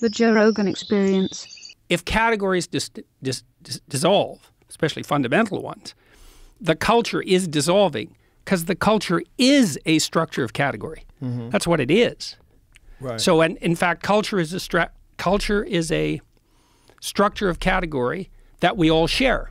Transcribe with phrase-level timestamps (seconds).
[0.00, 1.74] The Joe Rogan Experience.
[1.88, 2.90] If categories dis-
[3.22, 5.94] dis- dis- dissolve, especially fundamental ones,
[6.60, 11.04] the culture is dissolving because the culture is a structure of category.
[11.22, 11.50] Mm-hmm.
[11.50, 12.36] That's what it is.
[13.00, 13.20] Right.
[13.20, 16.20] So, and in fact, culture is a stra- culture is a
[17.00, 18.30] structure of category
[18.60, 19.50] that we all share.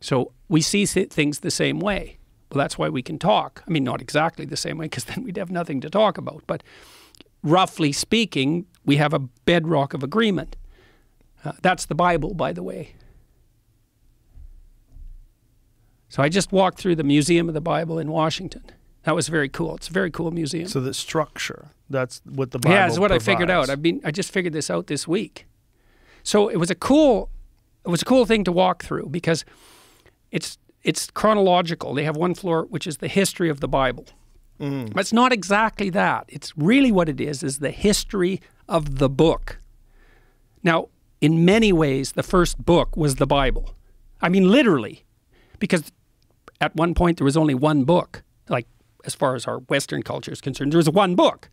[0.00, 2.18] So we see things the same way.
[2.52, 3.64] Well, that's why we can talk.
[3.66, 6.44] I mean, not exactly the same way, because then we'd have nothing to talk about.
[6.46, 6.62] But
[7.46, 10.56] roughly speaking, we have a bedrock of agreement.
[11.44, 12.94] Uh, that's the Bible, by the way.
[16.08, 18.64] So I just walked through the Museum of the Bible in Washington.
[19.04, 19.76] That was very cool.
[19.76, 20.66] It's a very cool museum.
[20.66, 21.68] so the structure.
[21.88, 23.70] That's what the Bible Yeah, it's what I figured out.
[23.70, 25.46] I've been I just figured this out this week.
[26.24, 27.30] So it was a cool
[27.84, 29.44] it was a cool thing to walk through because
[30.32, 31.94] it's it's chronological.
[31.94, 34.06] They have one floor which is the history of the Bible.
[34.60, 34.92] Mm.
[34.92, 36.24] But it's not exactly that.
[36.28, 39.60] It's really what it is is the history of the book.
[40.62, 40.88] Now,
[41.20, 43.74] in many ways the first book was the Bible.
[44.20, 45.04] I mean literally
[45.58, 45.92] because
[46.60, 48.22] at one point there was only one book.
[48.48, 48.66] Like
[49.04, 51.50] as far as our Western culture is concerned, there was one book.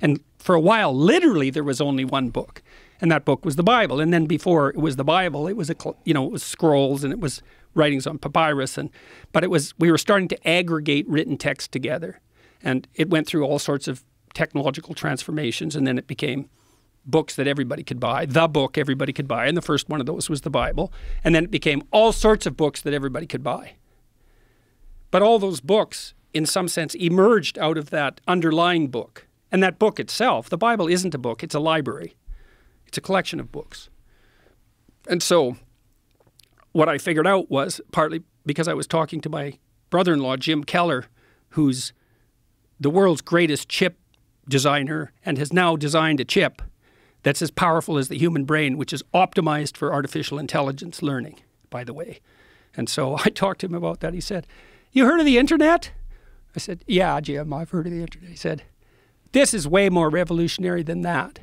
[0.00, 2.62] And for a while, literally, there was only one book,
[3.00, 4.00] and that book was the Bible.
[4.00, 7.02] And then before it was the Bible, it was a you know it was scrolls
[7.02, 7.42] and it was
[7.74, 8.90] writings on papyrus, and
[9.32, 12.20] but it was we were starting to aggregate written text together,
[12.62, 14.04] and it went through all sorts of
[14.34, 16.48] technological transformations, and then it became
[17.06, 20.06] books that everybody could buy, the book everybody could buy, and the first one of
[20.06, 23.42] those was the Bible, and then it became all sorts of books that everybody could
[23.42, 23.74] buy.
[25.10, 29.26] But all those books, in some sense, emerged out of that underlying book.
[29.52, 32.16] And that book itself, the Bible isn't a book, it's a library,
[32.86, 33.88] it's a collection of books.
[35.08, 35.56] And so,
[36.72, 40.36] what I figured out was partly because I was talking to my brother in law,
[40.36, 41.06] Jim Keller,
[41.50, 41.92] who's
[42.78, 43.98] the world's greatest chip
[44.48, 46.62] designer and has now designed a chip
[47.22, 51.82] that's as powerful as the human brain, which is optimized for artificial intelligence learning, by
[51.82, 52.20] the way.
[52.76, 54.14] And so I talked to him about that.
[54.14, 54.46] He said,
[54.92, 55.90] You heard of the internet?
[56.54, 58.30] I said, Yeah, Jim, I've heard of the internet.
[58.30, 58.62] He said,
[59.32, 61.40] This is way more revolutionary than that.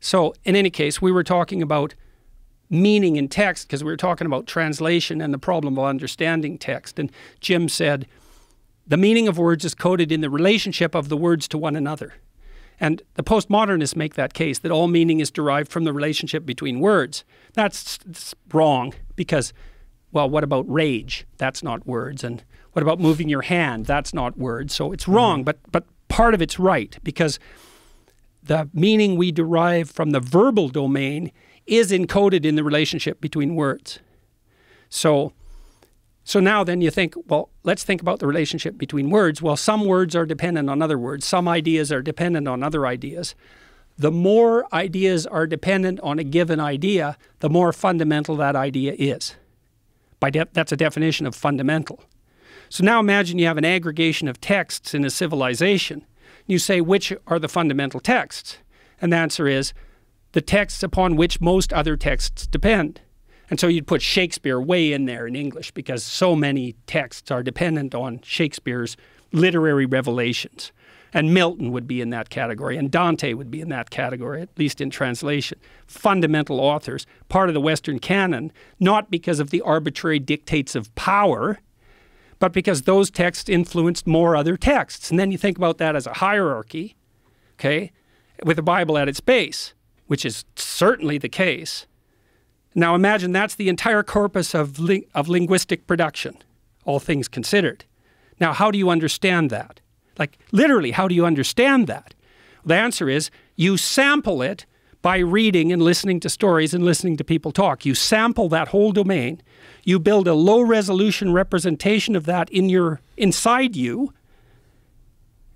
[0.00, 1.94] So, in any case, we were talking about
[2.70, 6.98] meaning in text because we were talking about translation and the problem of understanding text.
[6.98, 7.10] And
[7.40, 8.06] Jim said,
[8.88, 12.14] the meaning of words is coded in the relationship of the words to one another.
[12.80, 16.80] And the postmodernists make that case that all meaning is derived from the relationship between
[16.80, 17.24] words.
[17.52, 17.98] That's,
[18.52, 19.52] wrong because,
[20.12, 21.26] well, what about rage?
[21.36, 22.24] That's not words.
[22.24, 23.86] And what about moving your hand?
[23.86, 24.74] That's not words.
[24.74, 25.14] So it's mm-hmm.
[25.14, 27.38] wrong, but, but part of it's right because
[28.42, 31.32] the meaning we derive from the verbal domain
[31.66, 33.98] is encoded in the relationship between words.
[34.88, 35.32] So,
[36.28, 39.40] so now then you think, well, let's think about the relationship between words.
[39.40, 43.34] Well, some words are dependent on other words, some ideas are dependent on other ideas.
[43.96, 49.36] The more ideas are dependent on a given idea, the more fundamental that idea is.
[50.20, 52.04] By that's a definition of fundamental.
[52.68, 56.04] So now imagine you have an aggregation of texts in a civilization.
[56.46, 58.58] You say, which are the fundamental texts?
[59.00, 59.72] And the answer is
[60.32, 63.00] the texts upon which most other texts depend.
[63.50, 67.42] And so you'd put Shakespeare way in there in English because so many texts are
[67.42, 68.96] dependent on Shakespeare's
[69.32, 70.72] literary revelations.
[71.14, 74.50] And Milton would be in that category, and Dante would be in that category, at
[74.58, 75.58] least in translation.
[75.86, 81.60] Fundamental authors, part of the Western canon, not because of the arbitrary dictates of power,
[82.38, 85.10] but because those texts influenced more other texts.
[85.10, 86.94] And then you think about that as a hierarchy,
[87.54, 87.90] okay,
[88.44, 89.72] with the Bible at its base,
[90.08, 91.86] which is certainly the case.
[92.74, 94.78] Now imagine that's the entire corpus of,
[95.14, 96.36] of linguistic production,
[96.84, 97.84] all things considered.
[98.40, 99.80] Now, how do you understand that?
[100.18, 102.14] Like, literally, how do you understand that?
[102.64, 104.66] The answer is you sample it
[105.00, 107.86] by reading and listening to stories and listening to people talk.
[107.86, 109.40] You sample that whole domain.
[109.84, 114.12] You build a low resolution representation of that in your inside you.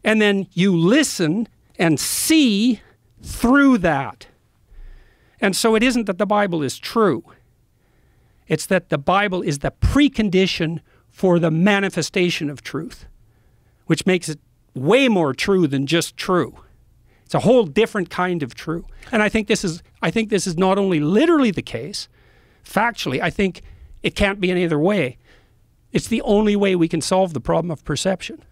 [0.05, 1.49] And then you listen
[1.79, 2.81] and see
[3.23, 4.27] through that.
[5.43, 7.25] And so it isn't that the Bible is true.
[8.47, 10.81] It's that the Bible is the precondition
[11.11, 13.07] for the manifestation of truth,
[13.87, 14.39] which makes it
[14.75, 16.57] way more true than just true.
[17.25, 18.87] It's a whole different kind of true.
[19.11, 22.09] And I think this is I think this is not only literally the case,
[22.65, 23.63] factually, I think
[24.03, 25.19] it can't be any other way.
[25.93, 28.43] It's the only way we can solve the problem of perception.